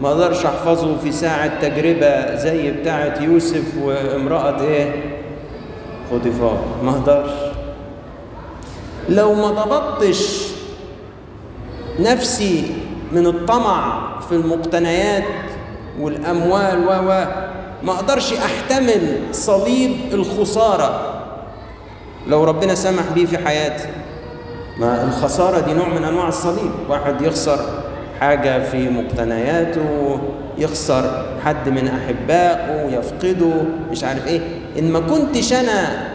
[0.00, 4.92] ما أقدرش احفظه في ساعة تجربة زي بتاعة يوسف وامرأة إيه؟
[6.12, 7.32] خطفاء ما أقدرش.
[9.08, 10.48] لو ما ضبطتش
[12.00, 12.74] نفسي
[13.12, 15.24] من الطمع في المقتنيات
[16.00, 17.24] والأموال و
[17.82, 21.17] ما أقدرش أحتمل صليب الخسارة.
[22.26, 23.88] لو ربنا سمح بيه في حياتي
[24.80, 26.70] ما الخسارة دي نوع من أنواع الصليب.
[26.88, 27.58] واحد يخسر
[28.20, 30.18] حاجة في مقتنياته
[30.58, 33.50] يخسر حد من أحبائه يفقده
[33.90, 34.40] مش عارف إيه.
[34.78, 36.08] إن ما كنتش أنا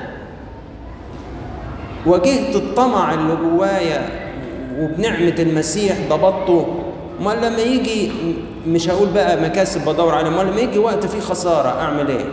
[2.06, 4.10] واجهت الطمع اللي جوايا
[4.80, 6.68] وبنعمة المسيح ضبطته
[7.22, 8.12] أمال لما يجي
[8.68, 12.26] مش هقول بقى مكاسب بدور عليه أمال لما يجي وقت فيه خسارة أعمل إيه؟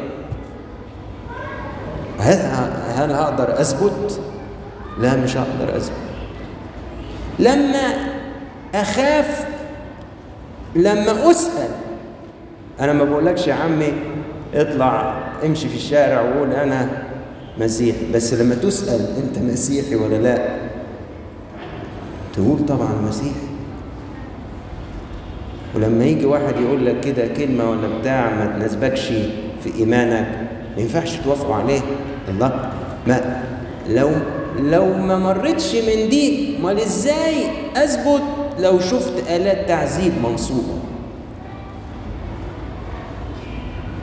[2.91, 4.20] هل هقدر أثبت؟
[4.99, 5.97] لا مش هقدر أثبت.
[7.38, 7.95] لما
[8.74, 9.47] أخاف
[10.76, 11.68] لما أسأل
[12.80, 13.93] أنا ما بقولكش يا عمي
[14.55, 16.88] اطلع امشي في الشارع وقول أنا
[17.59, 20.49] مسيحي بس لما تسأل أنت مسيحي ولا لا
[22.34, 23.51] تقول طبعا مسيحي.
[25.74, 29.07] ولما يجي واحد يقول لك كده كلمة ولا بتاع ما تناسبكش
[29.64, 30.26] في إيمانك
[30.76, 31.80] ما ينفعش توافقوا عليه.
[32.28, 32.70] الله
[33.07, 33.42] ما
[33.88, 34.11] لو
[34.61, 37.46] لو ما مرتش من دي امال إزاي
[37.76, 38.22] اثبت
[38.59, 40.78] لو شفت آلات تعذيب منصوبة؟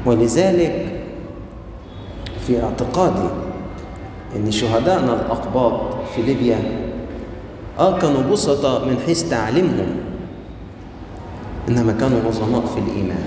[0.06, 0.86] ولذلك
[2.48, 3.30] في اعتقادي
[4.36, 5.82] إن شهدائنا الأقباط
[6.16, 6.60] في ليبيا
[7.80, 9.96] آه كانوا بسطة من حيث تعليمهم
[11.70, 13.26] إنما كانوا عظماء في الإيمان.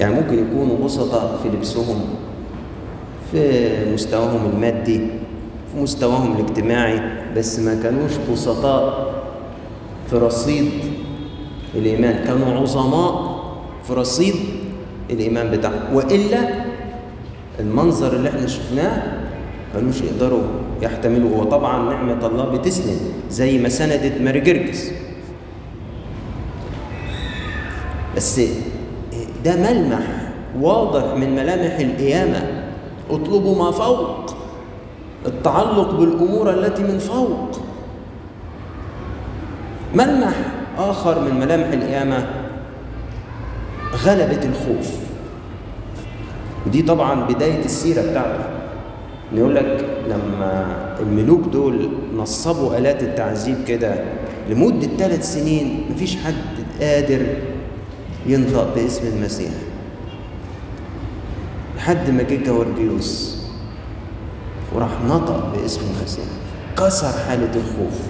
[0.00, 2.04] يعني ممكن يكونوا بسطاء في لبسهم.
[3.32, 4.98] في مستواهم المادي
[5.74, 7.00] في مستواهم الاجتماعي
[7.36, 9.10] بس ما كانوش بسطاء
[10.10, 10.70] في رصيد
[11.74, 12.24] الإيمان.
[12.24, 13.40] كانوا عظماء
[13.86, 14.34] في رصيد
[15.10, 15.94] الإيمان بتاعهم.
[15.94, 16.48] وإلا
[17.60, 19.02] المنظر اللي إحنا شفناه
[19.74, 20.42] كانوش يقدروا
[20.82, 22.98] يحتملوا وطبعا نعمة الله بتسند
[23.30, 24.90] زي ما سندت ماري جرجس
[28.16, 28.40] بس
[29.44, 30.02] ده ملمح
[30.60, 32.59] واضح من ملامح القيامة.
[33.14, 34.34] اطلبوا ما فوق.
[35.26, 37.60] التعلق بالأمور التي من فوق.
[39.94, 40.34] ملمح
[40.78, 42.26] آخر من ملامح القيامة
[44.04, 44.92] غلبة الخوف.
[46.66, 48.44] ودي طبعا بداية السيرة بتاعته.
[49.32, 50.66] يقول لك لما
[51.00, 53.94] الملوك دول نصبوا آلات التعذيب كده
[54.48, 56.34] لمدة ثلاث سنين مفيش حد
[56.80, 57.26] قادر
[58.26, 59.50] ينطق باسم المسيح.
[61.80, 63.36] لحد ما جه جورجيوس
[64.74, 66.24] وراح نطق باسم المسيح
[66.78, 68.00] كسر حالة الخوف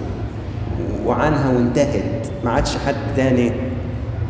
[1.05, 2.27] وعنها وانتهت.
[2.45, 3.51] ما عادش حد تاني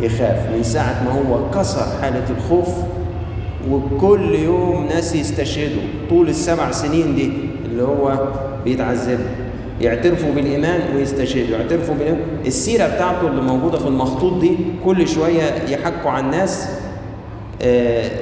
[0.01, 0.49] يخاف.
[0.55, 2.67] من ساعة ما هو كسر حالة الخوف
[3.69, 5.81] وكل يوم ناس يستشهدوا.
[6.09, 7.31] طول السبع سنين دي
[7.65, 8.27] اللي هو
[8.63, 9.25] بيتعذبوا
[9.81, 11.57] يعترفوا بالإيمان ويستشهدوا.
[11.57, 16.69] يعترفوا بالإيمان السيرة بتاعته اللي موجودة في المخطوط دي كل شوية يحكوا عن ناس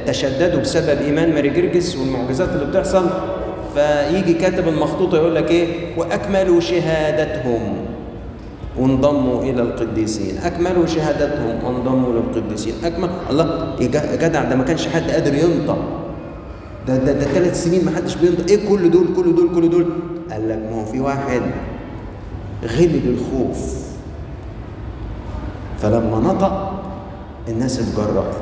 [0.08, 3.06] تشددوا بسبب إيمان ماري جرجس والمعجزات اللي بتحصل
[3.76, 5.68] فيجي كاتب المخطوطة يقول لك إيه؟
[5.98, 7.76] وأكملوا شهادتهم.
[8.78, 10.38] وانضموا إلى القديسين.
[10.38, 11.64] أكملوا شهادتهم.
[11.66, 13.10] وانضموا للقديسين أكمل.
[13.30, 15.78] الله يا جدع ده ما كانش حد قادر ينطق.
[16.88, 18.46] ده ده ده ثلاث سنين ما حدش بينطق.
[18.50, 19.86] إيه كل دول كل دول كل دول؟
[20.32, 21.42] قال لك ما هو في واحد
[22.64, 23.76] غلب الخوف.
[25.82, 26.82] فلما نطق
[27.48, 28.36] الناس اتجرأت.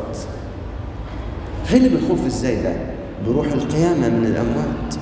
[1.71, 2.73] غلب الخوف إزاي ده؟
[3.27, 4.95] بروح القيامة من الأموات.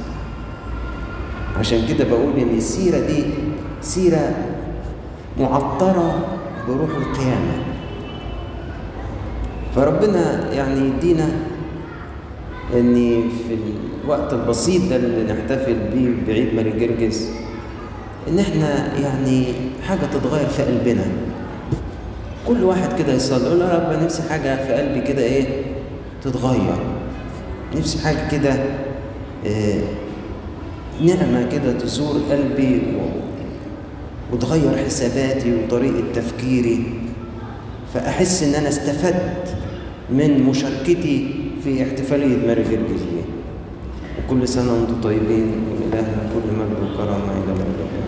[1.58, 3.24] عشان كده بقول إن السيرة دي
[3.82, 4.36] سيرة
[5.40, 6.26] معطرة
[6.68, 7.64] بروح القيامة.
[9.76, 11.30] فربنا يعني يدينا
[12.74, 13.58] إن في
[14.04, 17.30] الوقت البسيط ده اللي نحتفل بيه بعيد ماري جرجس
[18.28, 19.46] إن إحنا يعني
[19.88, 21.06] حاجة تتغير في قلبنا.
[22.48, 25.46] كل واحد كده يصلي يقول يا رب نفسي حاجة في قلبي كده إيه؟
[26.26, 26.78] تتغير.
[27.76, 28.54] نفسي حاجة كده
[29.48, 29.82] آه،
[31.02, 32.82] نعمة كده تزور قلبي
[34.34, 36.84] وتغير حساباتي وطريقة تفكيري.
[37.94, 39.56] فأحس إن أنا استفدت
[40.10, 43.26] من مشاركتي في احتفالية ماري الجزية
[44.20, 48.05] وكل سنة وأنتم طيبين ولله كل مجد وكرامة إلى مجد